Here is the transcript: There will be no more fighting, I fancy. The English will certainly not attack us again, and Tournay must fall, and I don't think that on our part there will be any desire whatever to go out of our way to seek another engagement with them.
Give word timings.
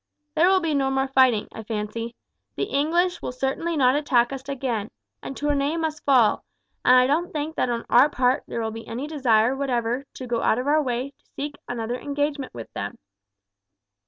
There 0.33 0.47
will 0.49 0.61
be 0.61 0.73
no 0.73 0.89
more 0.89 1.09
fighting, 1.09 1.47
I 1.53 1.61
fancy. 1.61 2.15
The 2.55 2.63
English 2.63 3.21
will 3.21 3.31
certainly 3.31 3.77
not 3.77 3.95
attack 3.95 4.33
us 4.33 4.41
again, 4.49 4.89
and 5.21 5.37
Tournay 5.37 5.77
must 5.77 6.03
fall, 6.05 6.43
and 6.83 6.95
I 6.95 7.05
don't 7.05 7.31
think 7.31 7.55
that 7.55 7.69
on 7.69 7.85
our 7.87 8.09
part 8.09 8.43
there 8.47 8.63
will 8.63 8.71
be 8.71 8.87
any 8.87 9.05
desire 9.05 9.55
whatever 9.55 10.05
to 10.15 10.25
go 10.25 10.41
out 10.41 10.57
of 10.57 10.65
our 10.65 10.81
way 10.81 11.11
to 11.19 11.25
seek 11.35 11.55
another 11.67 11.99
engagement 11.99 12.51
with 12.51 12.73
them. 12.73 12.97